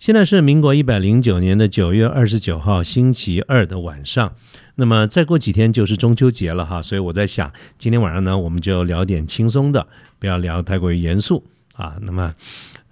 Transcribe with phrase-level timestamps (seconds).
[0.00, 4.32] 现在是民国一百零九年的九月二十九号星期二的晚上，
[4.76, 9.86] 那么再过几天就是中秋节了哈，所以我在想，今天晚上呢，我们就聊点轻松的，
[10.18, 11.44] 不要聊太过于严肃
[11.74, 11.96] 啊。
[12.00, 12.34] 那么，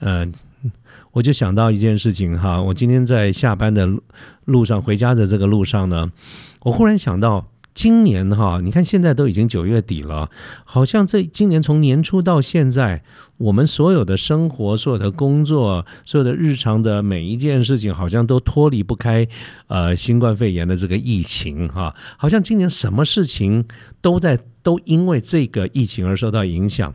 [0.01, 0.31] 呃，
[1.13, 3.89] 我就想到一件事情哈，我今天在下班的
[4.45, 6.13] 路上回家的这个路上呢，
[6.61, 7.49] 我忽然想到。
[7.79, 10.29] 今年哈，你看现在都已经九月底了，
[10.65, 13.05] 好像这今年从年初到现在，
[13.37, 19.25] 我们所有的生活、所有的工作、所有的日常的每一件事情，好像都脱离不开
[19.69, 21.95] 呃新冠肺炎的这个疫情哈。
[22.17, 23.65] 好像今年什么事情
[24.01, 26.93] 都在都因为这个疫情而受到影响，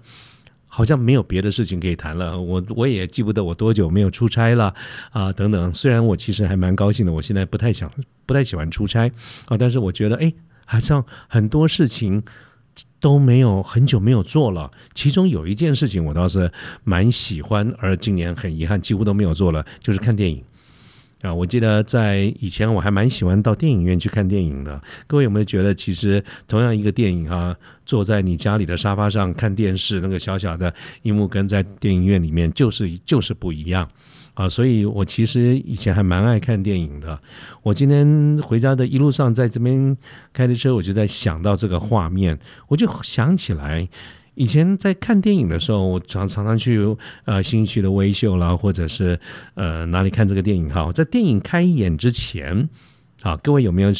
[0.67, 2.37] 好像没有别的事情可以谈了。
[2.37, 4.75] 我我也记不得我多久没有出差了
[5.11, 5.73] 啊等等。
[5.73, 7.89] 虽然我其实还蛮高兴的，我现在不太想
[8.25, 9.09] 不太喜欢出差
[9.45, 10.33] 啊，但是我觉得哎。
[10.65, 12.23] 好像很多事情
[12.99, 16.51] 都没有很久没有做了，其中有一件事情我倒是
[16.83, 20.43] 蛮喜欢，而今年很遗憾几乎都没有做了，就是看电影
[21.21, 21.33] 啊。
[21.33, 24.81] 我记得在以前我还蛮喜欢到电影院去看电影的。
[25.05, 33.87] 各位有没有觉得，其实同样一个电影啊，坐在你家里的沙发上看电视，那个小小的荧幕跟在电影院里面就是就是不一样。
[34.33, 37.19] 啊，所以我其实以前还蛮爱看电影的。
[37.61, 39.95] 我今天回家的一路上，在这边
[40.31, 43.87] 开着车，我就在想到这个画面，我就想起来
[44.35, 46.79] 以前在看电影的时候，我常常常去
[47.25, 49.19] 呃新区的微秀啦，或者是
[49.53, 50.91] 呃哪里看这个电影哈。
[50.91, 52.67] 在电影开演之前，
[53.21, 53.91] 啊，各位有没有？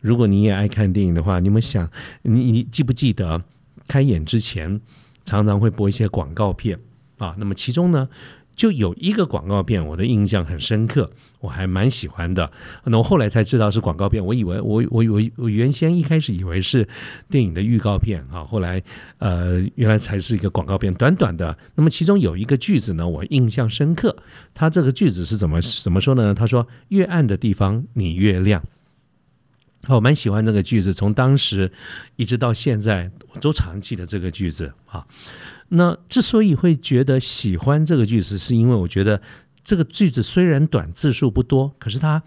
[0.00, 1.90] 如果你也爱看电影的话，你们想，
[2.22, 3.42] 你你记不记得
[3.88, 4.80] 开演之前
[5.24, 6.78] 常常会播一些广告片
[7.16, 7.34] 啊？
[7.38, 8.06] 那么其中呢？
[8.54, 11.10] 就有一个广告片，我的印象很深刻，
[11.40, 12.50] 我还蛮喜欢的。
[12.84, 16.86] 那我后来才知道是广告片，我以为我我我我原先一开始以为是
[17.28, 18.82] 电影的预告片啊，后来
[19.18, 21.56] 呃原来才是一个广告片，短短的。
[21.74, 24.16] 那么其中有一个句子呢，我印象深刻。
[24.54, 26.32] 他这个句子是怎么怎么说呢？
[26.32, 28.62] 他说：“越暗的地方你越亮。”
[29.88, 31.70] 我蛮喜欢这个句子，从当时
[32.16, 35.06] 一直到现在，我都常记得这个句子啊。
[35.68, 39.20] 那之所以会觉得喜欢这个句子，是因为我觉得
[39.64, 42.22] 这个句子虽然短，字数不多，可是它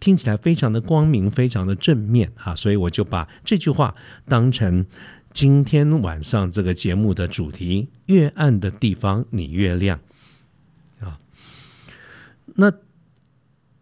[0.00, 3.94] 听起来非常的光明，非常的正面啊，所以我就把这句话
[4.26, 4.86] 当成
[5.32, 10.00] 今天晚上这个节目的主题：越暗的地方你越亮
[11.00, 11.18] 啊。
[12.54, 12.72] 那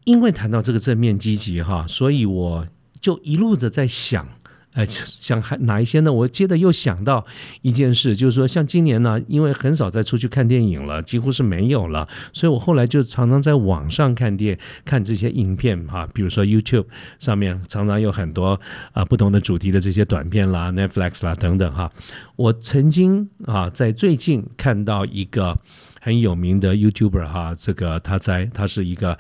[0.05, 2.66] 因为谈到这个正面积极哈，所以我
[3.00, 4.27] 就一路的在想。
[4.76, 6.12] 哎，想还哪一些呢？
[6.12, 7.25] 我接着又想到
[7.62, 16.84] 一件事，就是说，像今年呢，因为很少再出去看电影了，几乎是没有了，所以我后来就常常在网上看电看这些影片哈，比如说 YouTube
[17.19, 18.60] 上面常常有很多
[18.92, 21.91] 啊不同的主题的这些短片啦、Netflix 啦等等哈。
[22.36, 25.59] 我曾经啊在最近看到一个
[26.03, 29.19] 很有名的 YouTuber 哈，这个他在他是一个。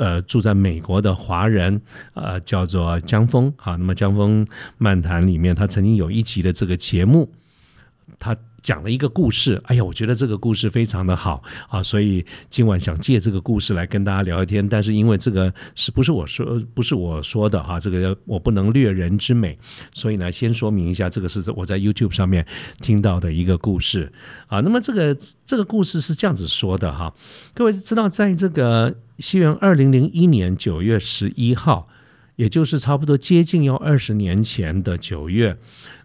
[0.00, 1.80] 呃，住在美国的华人，
[2.14, 3.76] 呃，叫做江峰啊。
[3.76, 4.46] 那么《江峰
[4.78, 7.30] 漫谈》里面，他曾经有一集的这个节目，
[8.18, 8.36] 他。
[8.62, 14.66] 讲了一个故事，哎呀，我觉得这个故事非常的好啊，所以今晚想借这个故事来跟大家聊一天。
[14.68, 19.58] 但是因为这个是不是我说，不是我说的哈，这个我不能略人之美，
[19.94, 22.46] 所以呢，先说明一下，这个是我在 YouTube 上面
[22.80, 24.12] 听到的一个故事
[24.46, 24.60] 啊。
[24.60, 27.12] 那么这个这个故事是这样子说的哈，
[27.54, 31.88] 各位知道，在这个西元二零零一年九月十一号，
[32.40, 35.54] 也就是差不多接近要二十年前的九月。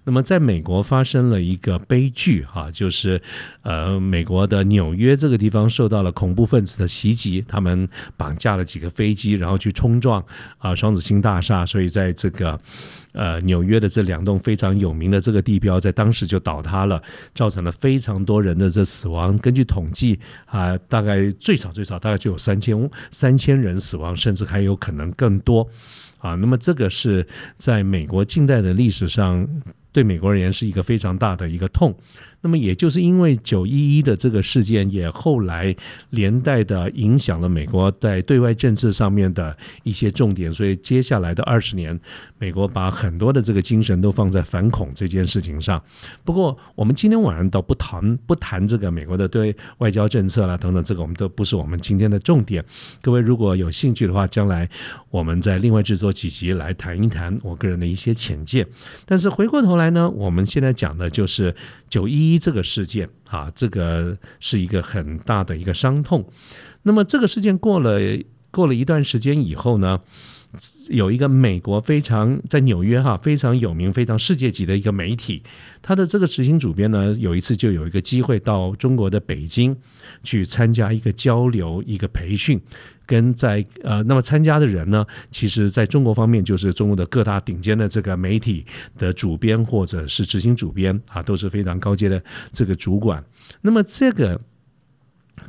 [0.03, 3.19] 那么，在美国发生了一个悲剧，哈，就是，
[3.63, 7.87] 呃，美国的纽约这个地方受到了恐怖分子的袭击，他们
[8.17, 10.23] 绑架了几个飞机，然后去冲撞
[10.57, 12.59] 啊双子星大厦，所以在这个
[13.13, 17.01] 呃纽约的这两栋非常有名的这个地标，在当时就倒塌了，
[17.33, 19.35] 造成了非常多人的这死亡。
[19.39, 25.67] 根据统计啊，大概最少最少大概就有三千三千人死亡，甚至还有可能更多
[26.25, 26.35] 啊。
[26.35, 27.25] 那么，这个是
[27.57, 29.47] 在美国近代的历史上。
[29.91, 31.97] 对美国而言是一个非常大的一个痛。
[32.45, 35.75] 那么也就是因为九一一的这个事件，也后来
[36.11, 41.99] 连带的影响了美国在对外政策上面的一些重点，所以接下来的二十年，
[42.37, 45.81] 美国把很多的这个精神都放在反恐这件事情上。
[46.23, 52.63] 不过，我们今天晚上倒不谈不谈这个美国的对外交政策啦等等，这个我们都不是我们今天的重点。
[53.01, 54.69] 各位如果有兴趣的话，将来
[55.09, 58.67] 我们再另外制作几集来谈一谈我个人的一些浅见。
[59.03, 61.55] 但是回过头来呢，我们现在讲的就是
[61.89, 66.27] 九一一这个事件啊，这个是一个很大的一个伤痛。
[66.83, 67.99] 那么这个事件过了
[68.51, 69.99] 过了一段时间以后呢，
[70.89, 75.43] 有一个美国非常在纽约哈非常有名、非常世界级的一个媒体，
[75.81, 79.75] 他的这个执行主编呢，有一次就有一个机会到中国的北京
[80.23, 82.61] 去参加一个交流、一个培训。
[83.05, 88.65] 跟在呃，那么参加的人呢，其实在中国方面就是中国的各大顶尖的这个媒体
[88.97, 92.21] 的主编或者是执行主编啊，都是非常高阶的
[92.51, 93.23] 这个主管。
[93.61, 94.41] 那么这个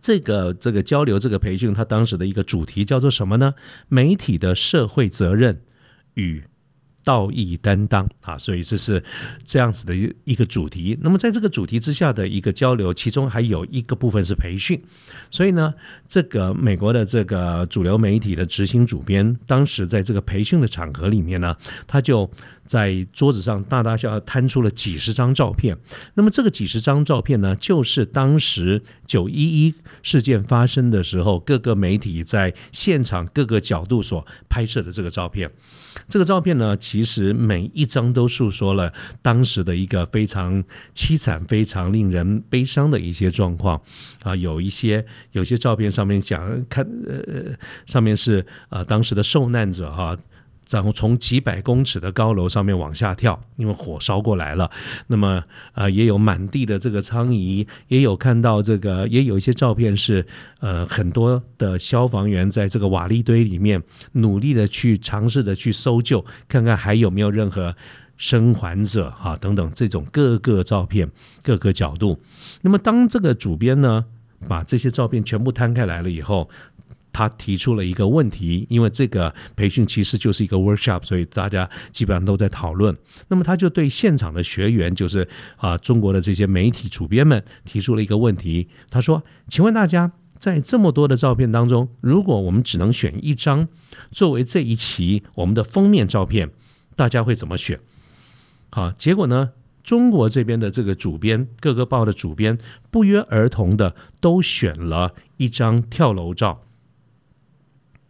[0.01, 3.55] 这个这个交流这个培训，它当时的一个主题叫做什么呢？
[3.89, 5.63] 媒体的社会责任
[6.15, 6.45] 与。
[7.07, 9.01] 道义担当啊，所以这是
[9.45, 9.95] 这样子的
[10.25, 10.99] 一个主题。
[11.01, 14.83] 那么在这个主题之下的一个交流，其中还有一个部分是培训。
[15.31, 15.73] 所以呢，
[16.09, 21.57] 这个美国的这个主流媒体的执行主编，当时在这个培训的场合里面呢，
[21.87, 22.29] 他就。
[22.67, 25.79] 在桌子上大大小小摊出了几十张照片，
[26.15, 35.49] 那么这个几十张照片呢，就是当时九一一事件发生的时候，各个媒体在现场各个角度所拍摄的这个照片。
[36.09, 38.91] 这个照片呢，其其实每一张都诉说了
[39.21, 40.65] 当时的一个非常
[40.95, 43.79] 凄惨、非常令人悲伤的一些状况
[44.23, 44.35] 啊。
[44.35, 47.55] 有一些有些照片上面讲看呃，
[47.85, 50.17] 上面是呃当时的受难者哈。
[50.69, 54.69] 然后从几百公尺的高楼上面往下跳，因为火烧过来了。
[55.07, 55.43] 那么，
[55.75, 60.27] 呃，也有满地的这个苍蝇，也有看到这个，也有一些照片是，
[60.59, 63.81] 呃，很多的消防员在这个瓦砾堆里面
[64.13, 67.77] 努力的去尝试的去搜救，看看还有没有任何
[68.17, 71.09] 生还者哈等等这种各个照片
[71.43, 72.21] 各个角度。
[72.63, 74.05] 那么，当这个主编呢
[74.49, 76.51] 把这些照片全部摊开来了以后。
[77.17, 82.95] 他提出了一个问题，因为这个培训其实就是一个 workshop，所以大家基本上都在讨论。
[83.29, 85.27] 那么他就对现场的学员，就是
[85.57, 88.69] 啊中国的这些媒体主编们提出了一个问题。
[88.91, 93.67] 他说：“请问大家，在这么多的照片当中，如果我们只能选一张
[94.11, 96.51] 作为这一期我们的封面照片，
[96.97, 97.81] 大家会怎么选？”
[98.69, 99.53] 好，结果呢，
[99.83, 102.59] 中国这边的这个主编，各个报的主编
[102.91, 106.66] 不约而同的都选了一张跳楼照。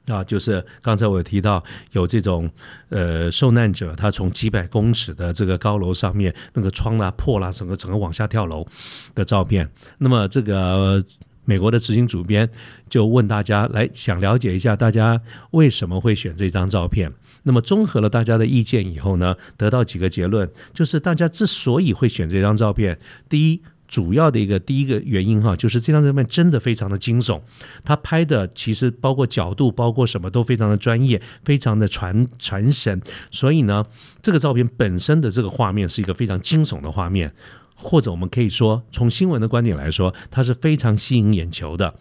[0.07, 1.63] 啊，就是刚才我提到
[1.93, 2.49] 有这种
[2.91, 8.67] 呃受难者，他从几百公尺的这个高楼上面，那个窗啦破啦，整个整个往下跳楼
[9.15, 9.69] 的照片。
[9.99, 11.05] 那么这个
[11.45, 12.49] 美国的执行主编
[12.89, 15.21] 就问大家来想了解一下，大家
[15.51, 17.13] 为什么会选这张照片？
[17.43, 22.99] 那么综合了大家的意见以后呢，得到几个结论，就是大家之所以会选这张照片，
[23.29, 23.63] 第一。
[23.89, 27.41] 主要的一个第一个原因哈，就是这张照片真的非常的惊悚，
[27.85, 33.01] 他拍的其实包括角度，包括什么都非常的专业，非常的传传神，
[33.31, 33.85] 所以呢，
[34.21, 37.33] 这个照片本身的这个画面是一个非常惊悚的画面，
[37.75, 41.95] 或者我们可以说，从新闻的观点来说，它是非常吸引眼球的。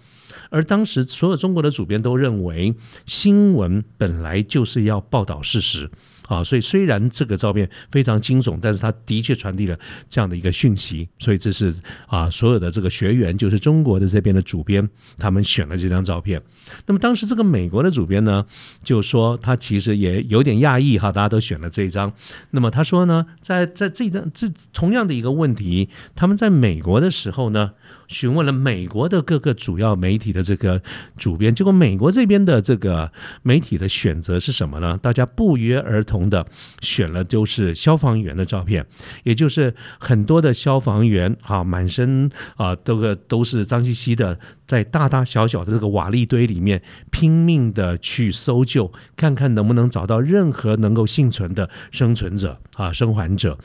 [0.50, 2.74] 而当时所有中国的主编都认为，
[3.06, 5.90] 新闻本来就是要报道事实。
[6.28, 9.78] 啊，所以虽然这个照片非常惊悚，但是它的确传递了
[10.10, 11.74] 这样的一个讯息，所以这是
[12.08, 16.42] 啊，所有的这个学员，就是中国的这边的主编，他们选了这张照片。
[16.86, 18.46] 那么当时这个美国的主编呢，
[18.84, 22.12] 就说他其实也有点讶异哈，大家都选了这一张。
[22.52, 27.72] 那么他说呢，在在这张这同样的一个问题，他们在美国的时候呢。
[28.08, 30.80] 询问了美国的各个主要媒体的这个
[31.18, 34.96] 主编，结果美国这边的这个媒体的选择是什么呢？
[35.02, 36.46] 大家不约而同同的
[36.80, 38.86] 选了都是消防员的照片，
[39.24, 46.82] 也就是很多的消防员啊，满身啊这个都是脏兮兮的，在大大小小的这个瓦砾堆里面
[47.12, 53.58] 拼命的去搜救，看看能不能找到任何能够幸存的生存者啊，生还者。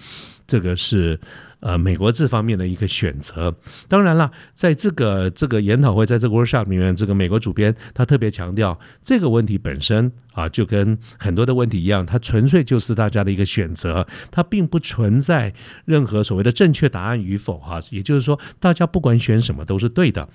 [0.50, 1.21] 这个是
[1.61, 3.54] 呃美国这方面的一个选择。
[3.87, 15.54] 当然了，在这个这个研讨会，在这个 workshop 里面，这个美国主编他特别强调，这个问题本身啊，就跟很多的问题一样，它纯粹就是大家的一个选择，它并不存在
[15.85, 17.80] 任何所谓的正确答案与否哈。
[17.90, 20.28] 也就是说，大家不管选什么都是对的。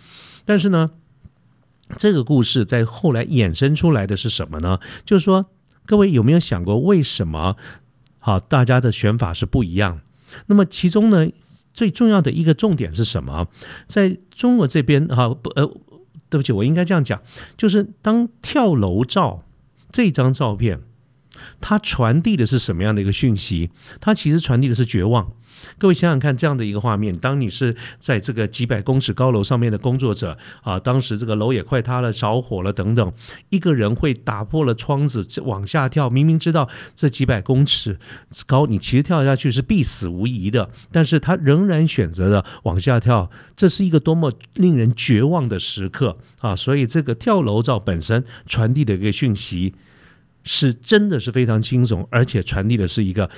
[0.45, 0.91] 但是呢，
[1.97, 4.79] 这个故事在后来衍生出来的是什么呢？
[5.03, 5.47] 就是说，
[5.85, 7.57] 各位有没有想过，为什么
[8.19, 10.01] 好大家的选法是不一样？
[10.47, 11.27] 那么其中呢，
[11.73, 13.47] 最重要的一个重点是什么？
[13.87, 15.65] 在中国这边啊不呃，
[16.29, 17.21] 对不起，我应该这样讲，
[17.57, 19.43] 就是当跳楼照
[19.91, 20.81] 这张照片，
[21.61, 23.69] 它传递的是什么样的一个讯息？
[23.99, 25.31] 它其实传递的是绝望。
[25.79, 33.13] 各位想想看，这样的一个画面，当你是在这个几百公尺高楼上面的工作者啊，当时这个楼也快塌了、着火了等等，
[33.49, 37.97] 一个人会打破了窗子往下跳，明明知道这几百公尺
[38.45, 46.55] 高，你其实跳下去是必死无疑的，但是他仍然选择了往下跳，这是一个多么令人绝望的时刻啊！
[46.55, 49.73] 所以这个跳楼照本身传递的一个讯息，
[50.45, 53.29] 是真的是非常惊悚，而且传递的是一个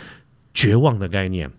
[0.54, 1.50] 绝望的概念。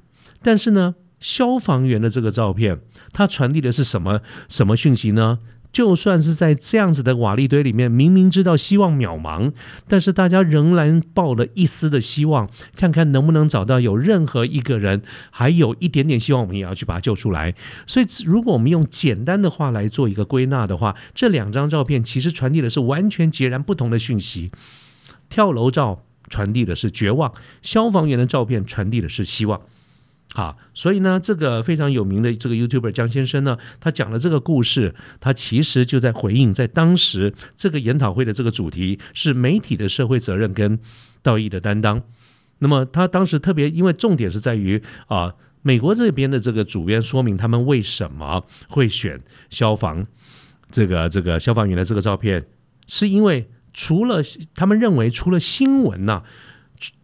[0.41, 2.79] 但是呢，消防员的这个照片，
[3.13, 5.41] 它传递的是什么什么讯息呢？
[5.71, 9.53] 就算是在这样子的瓦砾堆里面，明明知道希望渺茫，
[9.87, 17.55] 但是大家仍然抱了一丝的希望，看看能不能找到有任何一个人还有一点点希望，我们也要去把他救出来。
[17.87, 24.51] 所以，如果我们用简单的话来做一个归纳的话，这两张照片其实传递的是完全截然不同的讯息。
[25.29, 27.33] 跳楼照传递的是绝望，
[27.63, 29.61] 消防员的照片传递的是希望。
[30.35, 40.79] 好，所以呢，这个非常有名的这个 YouTuber 江先生呢，他讲了这个故事，他其实就在回应，在当时这个研讨会的这个主题是媒体的社会责任跟
[41.23, 42.03] 道义的担当。
[42.59, 49.19] 那么他当时特别，因为重点是在于啊，美国这边的这个主编说明他们为什么会选
[49.49, 50.07] 消防
[50.71, 52.45] 这个这个消防员的这个照片，
[52.87, 54.23] 是因为除了
[54.55, 56.23] 他们认为除了新闻呐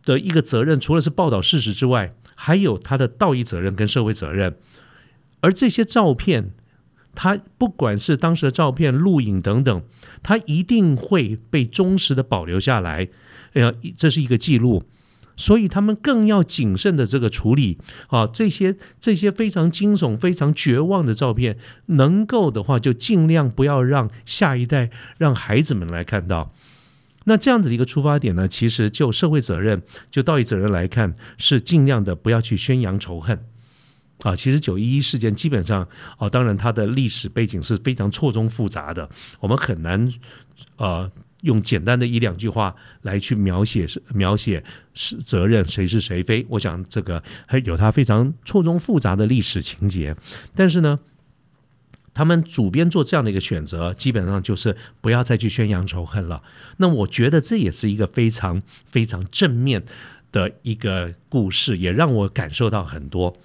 [0.04, 2.14] 的一个责任，除了是报道事实之外。
[2.37, 4.56] 还有他的道义责任跟社会责任，
[5.40, 6.50] 而这些照片，
[7.14, 9.83] 他不管是当时的照片、录影等等，
[10.21, 13.09] 他一定会被忠实的保留下来。
[13.52, 14.83] 呃，这是一个记录，
[15.37, 26.53] 所以他们更要谨慎的这个处理啊，这些这些非常惊悚、非常绝望的照片，能够的话就尽量不要让下一代、让孩子们来看到。
[27.26, 33.47] 那这样子的一个出发点呢，其实就社会责任、就道义责任来看，是尽量的不要去宣扬仇恨
[34.21, 34.37] 啊。
[34.37, 35.88] 其实九一一事件基本上
[36.19, 39.09] 啊，当然它的历史背景是非常错综复杂的，
[39.41, 40.12] 我们很难
[40.76, 41.11] 呃
[41.45, 46.45] 用简单的一两句话来去描写是描写是责任谁是谁非。
[46.51, 50.15] 我想这个还有它非常错综复杂的历史情节，
[50.55, 50.99] 但是呢。
[52.17, 56.45] 他们主编做这样的一个选择，基本上就是不要再去宣扬仇恨了。
[56.77, 59.85] 那我觉得这也是一个非常非常正面
[60.31, 63.37] 的一个故事，也让我感受到很多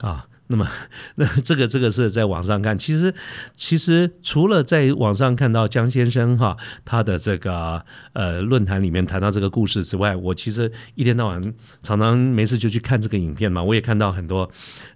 [0.00, 0.26] 啊。
[0.48, 0.68] 那么，
[1.16, 3.14] 那这个这个是在网上看，其实
[3.56, 7.82] 其实除了在网上看到江先生哈他的这个
[8.12, 14.50] 呃论坛里面谈到这个故事之外，我其实一天到晚常常没事就去看这个影片嘛，我也看到很多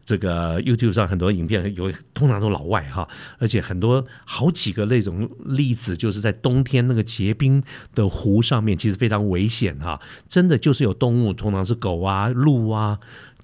[0.05, 7.63] 这个 YouTube 上很多影片，有通常都老外哈，而且很多好几个那种例子，就是在冬天那个结冰
[7.95, 12.99] 的湖上面，其实非常危险哈，真的就是有动物，通常是狗啊、鹿啊。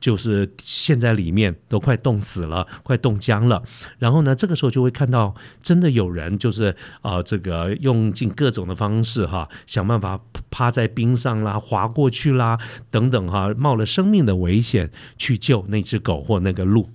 [0.04, 3.62] 就是陷在里面都快冻死了，快冻僵了。
[3.98, 10.20] 然后呢，这个时候就会看到真的有人，就是啊，这个用尽各种的方式哈，想办法
[10.50, 12.58] 趴在冰上啦，滑过去啦，
[12.90, 16.90] 等等哈，冒了生命的危险去救那只狗或那个鹿。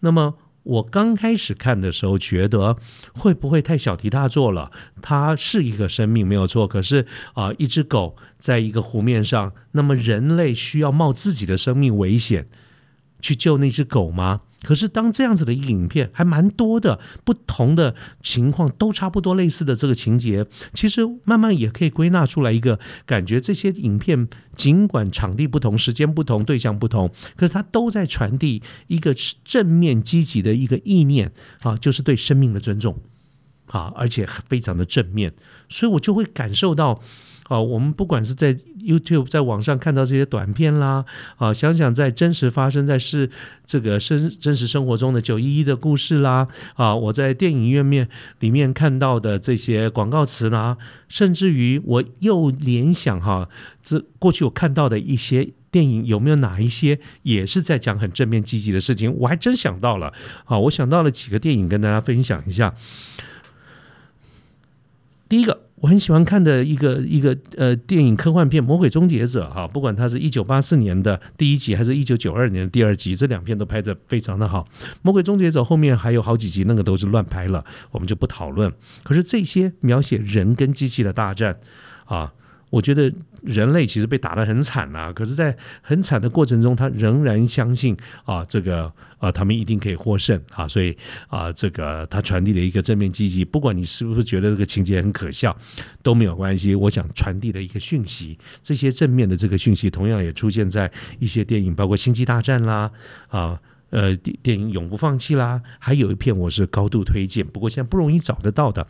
[0.00, 0.34] 那么。
[0.70, 2.76] 我刚开始看的时候，觉得
[3.12, 4.70] 会不会太小题大做了？
[5.02, 12.46] 它是一个生命没有错，可是啊，一只狗在一个湖面上，那么人类需要冒自己的生命危险
[13.20, 14.42] 去救那只狗吗？
[14.62, 29.14] 可是，当这样子的影片还蛮多的，不同的情况都差不多类似的这个情节，其实慢慢也可以归纳出来一个感觉：这些影片尽管场地不同、时间不同、对象不同，可是它都在传递一个
[29.44, 32.98] 正面积极的一个意念啊，就是对生命的尊重
[33.66, 35.32] 啊，而且非常的正面，
[35.68, 37.00] 所以我就会感受到。
[37.50, 41.04] 啊，我们不管是在 YouTube 在网上看到这些短片啦，
[41.36, 43.28] 啊，想想在真实发生在是
[43.66, 50.78] 这个生真实生活中的九一一的故事啦，啊，我在电影院面里面看到的这些广告词啦，
[51.08, 53.48] 甚至于我又联想哈，
[53.82, 59.12] 这过去我看到的一些电影有没有哪一些也是在讲很正面积极的事情？
[59.18, 60.12] 我还真想到了，
[60.44, 62.72] 啊，我想到了几个电影跟大家分享一下。
[65.28, 65.59] 第一个。
[65.80, 74.68] 我很喜欢看的一个一个呃电影科幻片《魔鬼终结者》哈，不管它是一九八四年的第一集，还是一九九二年的第二集，这两片都拍的非常的好。
[75.00, 78.70] 《魔鬼终结者》后面还有好几集，那个都是乱拍了，我们就不讨论。
[79.02, 81.58] 可是这些描写人跟机器的大战
[82.04, 82.32] 啊，
[82.70, 83.12] 我觉得
[83.42, 90.96] 人类其实被打得很惨啊，可是，在很惨的过程中，他仍然相信啊，这个啊，他们一定可以获胜啊，所以
[91.26, 95.56] 啊，这个他传递了一个正面积极，不管你是不是觉得这个情节很可笑，
[96.00, 96.74] 都没有关系。
[96.76, 102.88] 我想传递的一个讯息，这些正面的这个讯息，同样也出现在一些电影，包括《星际大战》啦，
[103.26, 103.60] 啊，
[103.90, 108.86] 呃，电影《永不放弃》啦，还有一片我是高度推荐，不过现在不容易找得到的，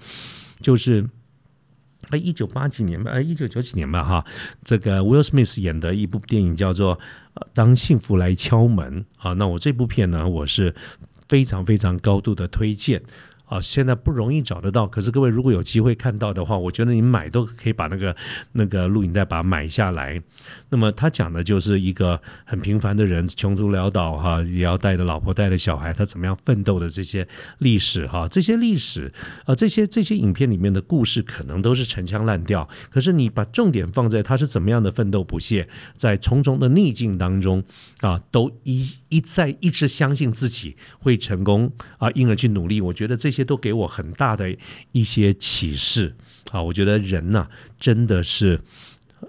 [0.60, 1.08] 就是。
[2.10, 4.24] 哎，一九八几年吧，哎，一九九几年吧，哈，
[4.62, 6.96] 这个 Will Smith 演的一部电影叫做
[7.54, 10.74] 《当幸福来敲门》啊，那我这部片呢，我是
[11.28, 13.00] 非常非常高度的推荐。
[13.50, 14.86] 啊，现在不容易找得到。
[14.86, 18.14] 可是各位如果有机会看到的话，我觉得你买都可以把那个
[18.52, 20.22] 那个录影带把它买下来。
[20.68, 27.26] 那么他讲的就是一个很平凡的人，穷途潦倒哈，也要带着老婆带着小孩，他怎么样奋斗的这些
[27.58, 29.12] 历史哈，这些历史
[29.44, 32.68] 啊，这些这些影片里面的故事可能都是陈腔滥调。
[32.88, 37.64] 可是你把重点放在他是怎么样的奋斗不懈，在重重的逆境当中
[38.00, 42.80] 啊，都一一再一直相信自己会成功啊，因而去努力。
[42.80, 43.39] 我觉得这些。
[43.44, 44.56] 都给我很大的
[44.92, 46.14] 一些启示
[46.50, 46.62] 啊！
[46.62, 48.60] 我觉得人呐，真的是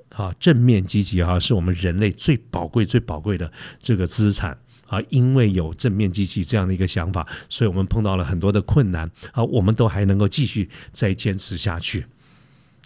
[0.10, 3.52] 啊，正面积极啊，是我们人类最宝贵、最宝贵的
[3.82, 5.00] 这个资产啊！
[5.10, 12.06] 因为有正面积极这样的一个想法，所以我们碰到了很多的困难啊，我们都还能够继续再坚持下去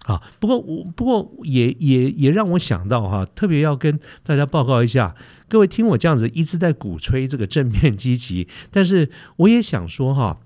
[0.04, 0.22] 啊！
[0.40, 5.16] 不过我不过也也也让我想到哈，特别要跟大家报告一下，
[5.48, 10.40] 各位听我这样子一直在鼓吹这个正面积极，但是我也想说哈。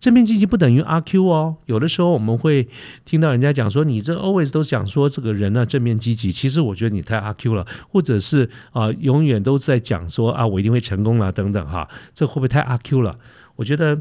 [0.00, 2.68] 正面积极不等于阿 Q 哦，有的时候我们会
[3.04, 13.18] 听到人家讲说，你这 always 都讲说这个人呢正面积极，其实我觉得你太阿 Q 了，或者是啊永远都在讲说啊我一定会成功了等等哈，这会不会太阿 Q 了？
[13.56, 14.00] 我觉得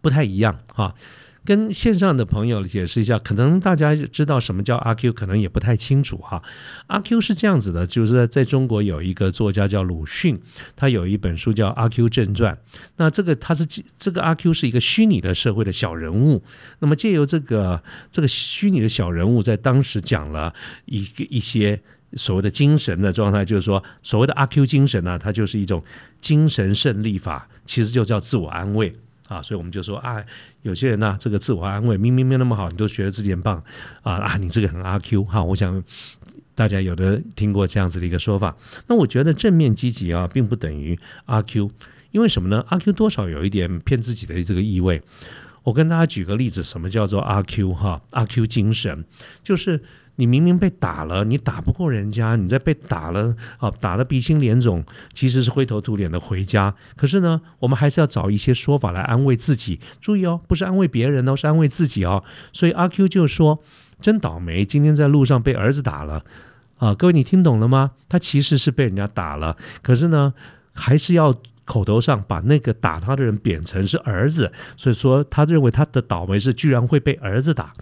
[0.00, 0.94] 不太一样哈。
[1.44, 6.42] 跟线上的朋友解释一下，可能大家知道什么叫阿 Q，可能也不太清楚哈。
[6.86, 10.38] 阿 Q 是这样子的，就是在中国有一个作家叫鲁迅，
[10.76, 12.54] 他有一本书叫《阿 Q 正传》。
[12.96, 13.64] 那这个他是
[13.98, 16.42] 这个阿 Q 是一个虚拟的社会的小人物。
[16.80, 20.54] 那么借由这个这个虚拟的小人物，在当时讲了
[20.84, 21.80] 一个一些
[22.14, 25.82] 所谓的精神的状态，就是说所谓的阿 Q 精神呢，它就是一种
[26.20, 28.94] 精神胜利法，其实就叫自我安慰。
[29.30, 30.20] 啊，所以我们就说啊，
[30.62, 33.62] 有些人呢，这个自我安慰明明没那么好，你都觉得自己很棒
[34.02, 35.40] 啊啊，你这个很阿 Q 哈。
[35.44, 35.80] 我想
[36.56, 38.56] 大家有的听过这样子的一个说法。
[38.88, 41.70] 那我觉得正面积极啊，并不等于阿 Q，
[42.10, 42.64] 因为什么呢？
[42.70, 45.00] 阿 Q 多少有一点骗自己的这个意味。
[45.62, 48.00] 我跟大家举个例子，什么叫做阿 Q 哈？
[48.10, 49.04] 阿 Q 精神
[49.42, 49.82] 就是。
[50.16, 56.74] 你明明被打了，你打不过人家，你在被打了啊，打得鼻青脸肿，其实是灰头土脸的回家。
[56.94, 59.80] 可是呢，我们还是要找一些说法来安慰自己。
[59.98, 62.22] 注意哦，不是安慰别人哦，是安慰自己哦。
[62.52, 63.62] 所以阿 Q 就说
[64.02, 66.22] ：“真倒霉，今天在路上被儿子打了
[66.76, 67.92] 啊！”各位，你听懂了吗？
[68.06, 70.34] 他其实是被人家打了，可是呢，
[70.74, 77.72] 还是要口头上把那个打他的人贬成是儿子，所以说他认为他的倒霉是居然会被儿子打。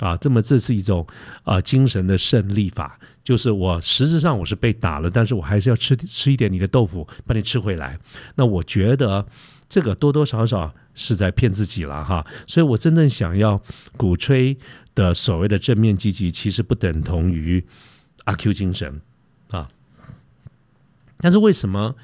[0.00, 1.06] 啊，这么这是一种
[1.44, 7.96] 啊精神的胜利法，就是我实质上我是被打了，但是我还是要吃吃一点你的豆腐，把你吃回来。
[8.34, 9.24] 那我觉得
[9.68, 12.26] 这个多多少少是在骗自己了哈。
[12.48, 13.62] 所以我真正想要
[13.96, 14.58] 鼓吹
[14.96, 17.64] 的所谓的正面积极，其实不等同于
[18.24, 19.00] 阿 Q 精神
[19.50, 19.68] 啊。
[21.18, 21.94] 但是为什么？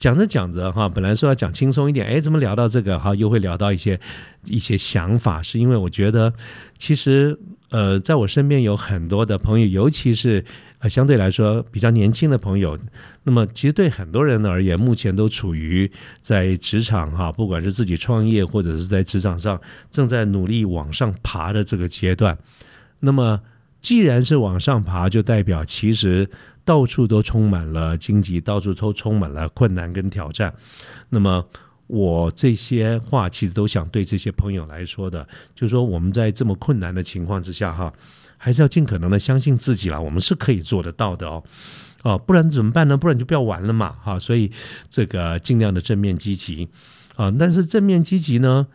[0.00, 4.00] 讲着讲着哈，本来说要讲轻松一点，哎，怎么聊到这个哈，又会聊到一些
[4.46, 5.42] 一些想法？
[5.42, 6.32] 是因为我觉得，
[6.78, 10.42] 其实呃，在我身边有很多的朋友，尤其是
[10.78, 12.78] 呃相对来说比较年轻的朋友，
[13.24, 15.90] 那么其实对很多人而言，目前都处于
[16.22, 19.60] 在职场哈，不管是自己创业或者是在职场上
[19.90, 22.38] 正在努力往上爬的这个阶段。
[23.00, 23.38] 那么
[23.82, 26.26] 既然是往上爬，就代表其实。
[26.70, 30.54] 到处都充满了荆棘，到处都充满了困难跟挑战。
[31.08, 31.44] 那么，
[31.88, 37.92] 我这些话其实都想对这些朋友来说的，就是说我们在这么困难的情况之下，哈，
[38.36, 41.42] 还是要尽可能的相信自己了，我们是可以做得到的哦，
[42.04, 42.96] 哦，不然怎么办呢？
[42.96, 44.16] 不然就不要玩了嘛，哈。
[44.16, 44.52] 所以
[44.88, 46.68] 这个尽量的正面积极
[47.16, 48.68] 啊，但是正面积极呢，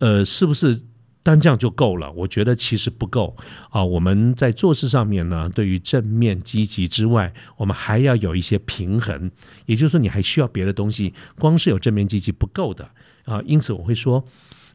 [0.00, 0.82] 呃，是不是？
[1.28, 3.36] 单这样就够了，我觉得其实不够
[3.68, 3.84] 啊。
[3.84, 9.30] 我们在做事上面呢，对于正面积极之外，我们还要有一些平衡，
[9.66, 12.90] 也就是说，你还需要别的东西，光是有正面积极不够的
[13.26, 13.42] 啊。
[13.44, 14.24] 因此，我会说，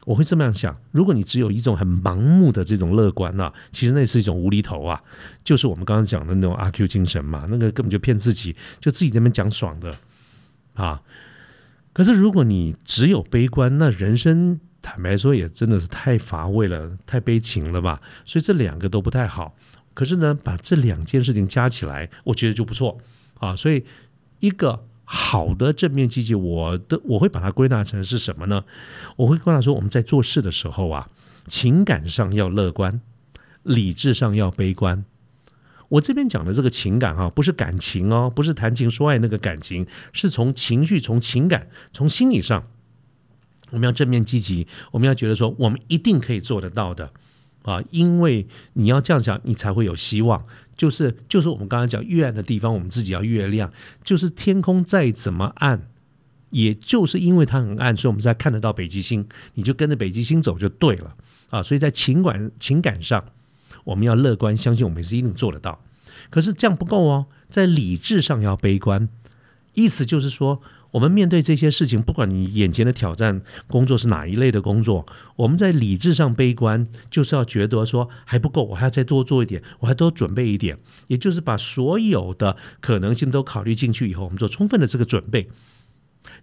[0.06, 5.02] 我会这么样想：如果你只有一种很盲目的这种乐观呢，其实那是一种无厘头啊，
[5.42, 9.98] 就是我们刚刚讲的那种阿 Q 精神嘛，那个根本就骗自己，就自己那边讲爽的
[10.74, 11.02] 啊。
[11.92, 14.60] 可是如果你只有悲观，那人生。
[14.84, 18.02] 坦白说，也真的是太乏味了，太悲情了吧？
[18.26, 19.56] 所以这两个都不太好。
[19.94, 22.98] 可是呢，把这两件事情加起来，我觉得就不错
[23.38, 23.56] 啊。
[23.56, 23.82] 所以，
[24.40, 28.62] 一个好的正面积极，我的我会把它归纳成是什么呢？
[29.16, 31.08] 我会归纳说，我们在做事的时候啊，
[31.46, 33.00] 情感上要乐观，
[33.62, 35.06] 理智上要悲观。
[35.88, 42.66] 我这边讲的这个情感哈，不是感情哦，不是谈情说爱那个感情，是从情绪、从情感、从心理上，
[43.70, 47.10] 我们要正面积极，我们要觉得说，我们一定可以做得到的。
[47.62, 50.44] 啊，因为你要这样想，你才会有希望。
[50.76, 53.72] 就是就是我们刚刚讲，越暗的地方，我们自己要越亮。
[54.04, 55.88] 就是天空再怎么暗，
[56.50, 59.26] 也就是因为它很暗，所以我们才看得到北极星。
[59.54, 61.16] 你就跟着北极星走就对了
[61.48, 61.62] 啊！
[61.62, 63.24] 所以在情感情感上，
[63.84, 65.80] 我们要乐观，相信我们是一定做得到。
[66.28, 69.08] 可是这样不够哦，在理智上要悲观。
[69.72, 70.60] 意思就是说。
[70.94, 75.04] 我们面对这些事情，不管你眼前的挑战工作是哪一类的工作，
[75.34, 80.78] 我们在理智上悲观，就是要觉得说还不够，我还要再多做一点，我还多准备一点，
[81.08, 85.50] 也就是把所有的可能性都考虑进去以后，我们做充分的这个准备。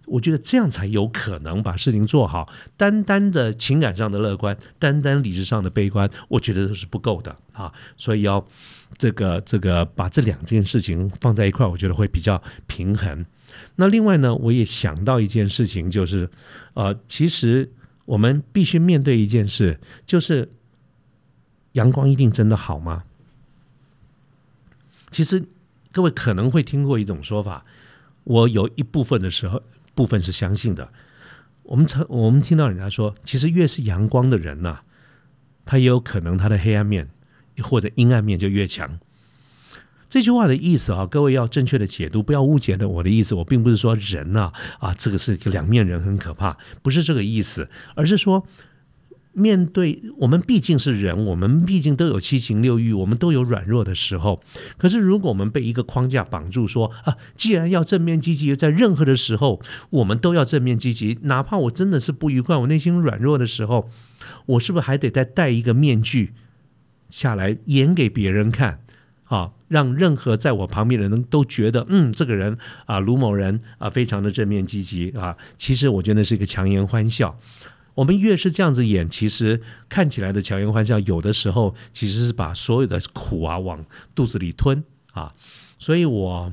[0.04, 2.52] 我觉得这样才有可能把事情做好。
[2.76, 7.72] 单单的情感上的乐观，单单理智上的悲观，我觉得都是不够的啊。
[7.96, 8.46] 所以要
[8.98, 13.24] 这个这个把这两件事情放在一块，我觉得会比较平衡。
[13.76, 16.28] 那另外呢，我也想到一件事情，就是，
[16.74, 17.70] 呃，其实
[18.04, 20.50] 我们必须面对一件事，就是
[21.72, 23.04] 阳光一定真的好吗？
[25.10, 25.44] 其实
[25.90, 27.64] 各位可能会听过一种说法，
[28.24, 29.62] 我有一部分的时候
[29.94, 30.90] 部分是相信的。
[31.64, 34.80] 我们曾我们听到人家说，其实越是阳光的人呐，
[35.64, 37.08] 他也有可能他的黑暗面
[37.62, 38.98] 或者阴暗面就越强。
[40.12, 43.34] 这句话的意思啊，各位要正确的解读，不要误解了我的意思。
[43.34, 48.46] 我并不是说人呐啊，这个是个两面人很可怕，不是这个意思，而是说
[49.32, 54.42] 面对我们毕竟是人，我们毕竟都有七情六欲，我们都有软弱的时候。
[54.76, 63.88] 可是如果我们被一个框架绑住，说啊，既然要正面积极，在任何的时候我们都要正面积极，哪怕我真的是不愉快，我内心软弱的时候，
[64.44, 66.34] 我是不是还得再戴一个面具
[67.08, 68.80] 下来演给别人看？
[69.32, 75.34] 啊，让任何在我旁边的人都觉得，嗯，这个人啊，卢某人啊，非常的正面积极啊。
[75.56, 77.38] 其实我觉得是一个强颜欢笑。
[77.94, 83.82] 我们越是这样子演，其实看起来的强颜欢笑，有的时候其实是把所有的苦啊往
[84.14, 85.32] 肚子里吞啊。
[85.78, 86.52] 所以我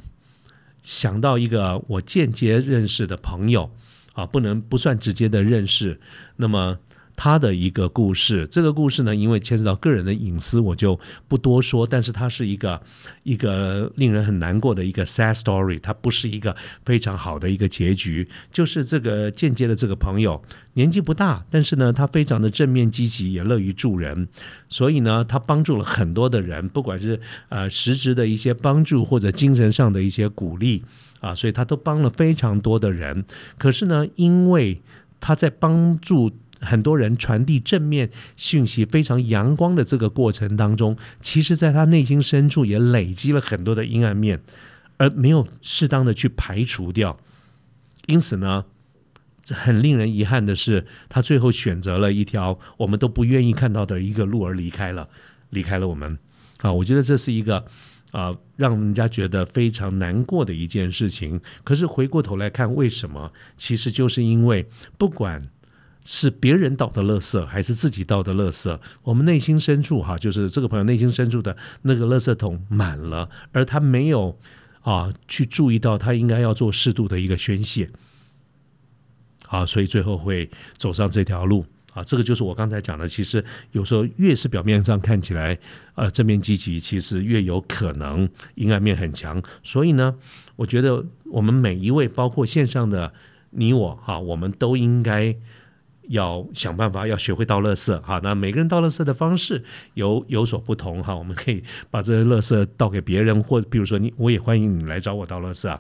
[0.81, 3.69] 想到一个我间接认识的朋友
[4.13, 5.99] 啊，不能不算直接的认识，
[6.37, 6.79] 那么。
[7.21, 11.85] 他的一个故事，这个故事呢，因为牵涉到个人的隐私，我就不多说。
[11.85, 12.81] 但是它是一个
[13.23, 16.55] 一个令人很难过的一个 sad story，它不是一个
[16.85, 18.25] 非常好的一个结局。
[18.53, 20.41] 就是这个间接的这个朋友
[20.75, 24.29] 年纪不大，但是呢，他非常的正面积极，也乐于助人，
[24.69, 30.85] 所以呢，他帮助了很多的人，不管是呃实质的一些帮助，或者精神上的一些鼓励
[31.19, 33.25] 啊，所以他都帮了非常多的人。
[33.57, 34.81] 可是呢，因为
[35.19, 36.31] 他在帮助。
[36.61, 44.41] 很多人传递正面讯息、非常阳光的这个过程当中，其实在他内心深处也累积了很多的阴暗面，
[44.97, 47.17] 而没有适当的去排除掉。
[48.07, 48.65] 因此呢，
[49.49, 55.07] 很令人遗憾的是，他最后选择了一条我们都不愿意看到的一个路而离开了，
[55.51, 56.19] 离开了我们。
[56.57, 57.65] 啊，我觉得这是一个
[58.11, 61.39] 啊，让人家觉得非常难过的一件事情。
[61.63, 63.31] 可是回过头来看，为什么？
[63.55, 64.67] 其实就是因为
[64.97, 65.49] 不管。
[66.05, 68.79] 是别人倒的垃圾，还是自己倒的垃圾？
[69.03, 74.35] 我们内心深处哈，就是这个朋友内心深处的那个垃圾桶满了，而他没有
[74.81, 77.89] 啊去注意到，他应该要做适度的一个宣泄，
[79.47, 82.03] 啊，所以最后会走上这条路啊。
[82.03, 85.55] 这个就是我刚才讲的，其实有时候越是表面上看起来
[85.93, 89.39] 呃正面积极，其实越有可能阴暗面很强。
[89.61, 90.15] 所以呢，
[90.55, 93.13] 我觉得我们每一位，包括线上的
[93.51, 95.35] 你我哈，我们都应该。
[96.09, 98.19] 要想办法，要学会倒垃圾哈。
[98.23, 101.15] 那每个人倒垃圾的方式有有所不同哈。
[101.15, 105.79] 我们可以把这些垃圾倒给别人，或比如说你，我也欢迎你来找我倒垃圾啊。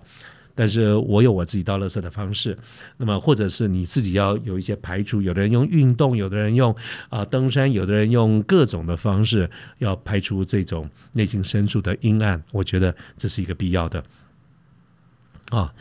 [0.53, 2.55] 但是我有我自己倒垃圾的方式。
[2.97, 6.75] 那么或者是你自己要有一些排除，有的人用运动，有的人用
[7.09, 12.43] 啊登山，有的人用各种的方式要排除这种内心深处的阴暗。
[12.51, 14.03] 我觉得这是一个必要的
[15.49, 15.73] 啊。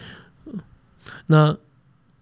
[1.27, 1.55] 那。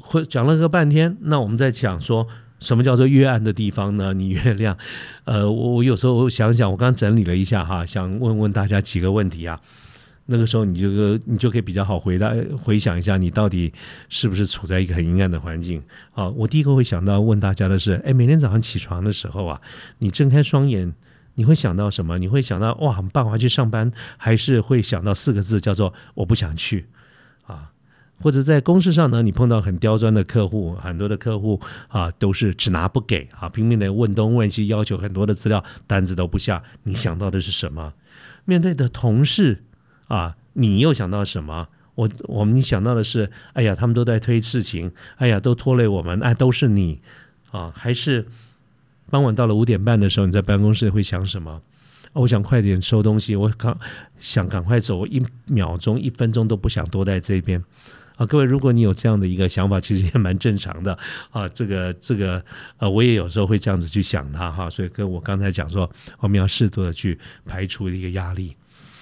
[0.06, 2.26] 会讲了个半天，那我们在讲说
[2.60, 4.14] 什么叫做越暗的地方呢？
[4.14, 4.76] 你越亮。
[5.24, 9.60] 呃，我我有时候想想，我刚整理了一下哈，想问问大家几个问题啊。
[10.28, 13.72] 那个时候你就你就可以比较好回答，回想一下你到底
[14.08, 15.82] 是不是处在一个很阴暗的环境
[16.14, 16.28] 啊？
[16.30, 19.60] 我第一个会想到问大家的是，哎，每天早上起床的时候啊，
[19.98, 20.92] 你睁开双眼，
[21.34, 22.18] 你会想到什么？
[22.18, 26.86] 你会想到哇，很棒，我要去上班，还是会想到四个字叫做我不想去？
[28.22, 36.62] 或者在公事上呢，你碰到很刁钻的客户，很多的客户啊都是只拿不给啊，拼命的问东问西，要求很多的资料，单子都不下。
[36.84, 37.92] 你想到的是什么？
[38.44, 39.62] 面对的同事
[40.08, 41.68] 啊，你又想到什么？
[41.94, 47.00] 我我们想到的是，哎呀，他们都在推事情，哎呀，都拖累我们，哎，都是你
[47.50, 47.72] 啊？
[47.74, 48.26] 还是
[49.10, 51.62] 傍晚到了五点半的时候，你在办公室会想什么？
[52.12, 53.76] 我想快点收东西，我赶
[54.18, 57.62] 想赶快走，一秒钟、一分钟都不想多在这边
[58.16, 58.26] 啊！
[58.26, 60.98] 各位，如果你有这样的一个想法，其实也蛮正常的
[61.30, 61.46] 啊。
[61.48, 62.42] 这个这个
[62.78, 64.68] 呃，我也有时候会这样子去想它哈。
[64.68, 68.56] 所以跟我刚才讲说，我们要适度的去排除一个压力。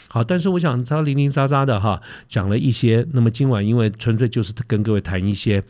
[0.09, 5.63] 好，但是我想他零零杂杂的哈讲了一些，那么今晚因为纯粹就是跟各位谈一些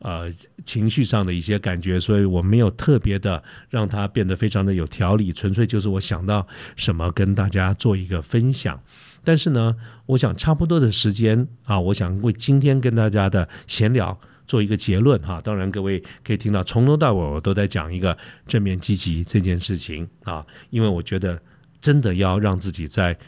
[0.00, 0.30] 呃
[0.64, 8.80] 情绪上的一些感觉，所以我没有特别的让它变得非常的有条理，纯粹就是我想到什么跟大家做一个分享。
[9.24, 15.40] 但是呢，我想差不多的时间啊，我想为今天跟大家的闲聊做一个结论哈。
[15.40, 21.40] 当然各位可以听到从头到尾我都在讲一个正面积极这件事情啊，因为我觉得
[21.80, 23.18] 真的要让自己在。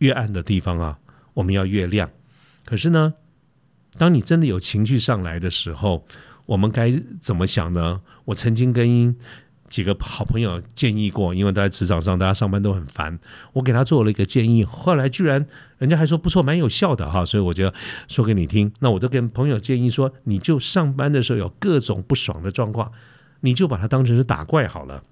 [0.00, 0.96] 越暗的地方啊，
[1.34, 2.08] 我们要越亮。
[2.64, 3.14] 可是呢，
[3.96, 6.06] 当你真的有情绪上来的时候，
[6.46, 8.00] 我们该怎么想呢？
[8.26, 9.16] 我曾经跟
[9.68, 13.18] 几个好朋友建议过，因为他在职场上大家上班都很烦，
[13.52, 15.46] 我给他做了一个建议，后来居然
[15.78, 17.72] 人家还说不错，蛮有效的哈，所以我就
[18.08, 18.72] 说给你听。
[18.80, 22.90] 那我都跟朋友建议说，你就上班的时候有各种不爽的状况，
[23.40, 25.02] 你就把它当成是打怪好了。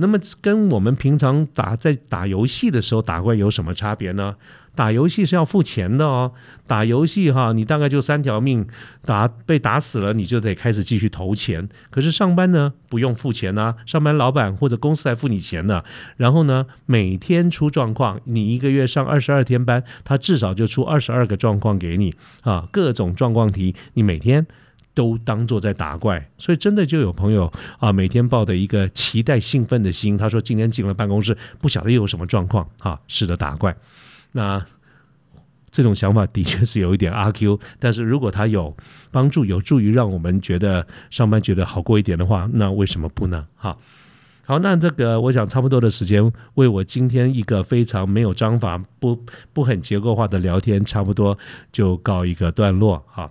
[0.00, 4.36] 那么跟我们平常打在打游戏的时候打怪有什么差别呢？
[4.72, 6.32] 打游戏是要付钱的哦，
[6.66, 8.66] 打游戏哈，你大概就三条命，
[9.04, 11.68] 打被打死了你就得开始继续投钱。
[11.90, 15.82] 可是上班呢不用付钱啊，上班老板或者公司来付你钱呢。
[16.16, 24.46] 然后呢每天出状况，你一个月上二十二天班，他至少就出二十二个状况给你啊，各种状况题，你每天。
[25.00, 33.74] 都当做在打怪，所以真的就有朋友啊，每天抱着一个期待、兴奋的心，他说今天进了办公室，不晓得又有什么状况啊，试着打怪。
[34.32, 34.62] 那
[35.70, 38.76] 这种想法的确是有一点阿 Q，但是如果他有
[39.10, 43.46] 帮助，有助于让我们觉得上班觉得好过一点的话，那为什么不呢？
[43.56, 43.78] 哈，
[44.44, 49.18] 好，那这个我想差不多的时间，为我今天一个非常没有章法、不
[49.54, 51.38] 不很结构化的聊天，差不多
[51.72, 53.30] 就告一个段落哈。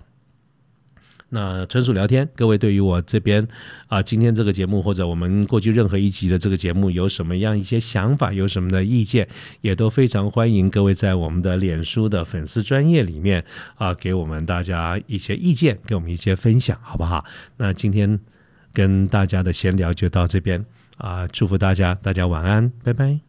[1.29, 3.47] 那纯属聊天，各位对于我这边
[3.87, 9.27] 啊，今天这个节目或者我们过去任何一集的这个节目有什么样一些想法，有什么的意见，
[9.61, 17.23] 也都非常欢迎各位在我们的脸书的粉丝专业里面啊，给我们大家一些意见，给我们一些分享，好不好？
[17.57, 18.19] 那今天
[18.73, 20.65] 跟大家的闲聊就到这边
[20.97, 23.28] 啊，祝福大家，大家晚安，拜拜。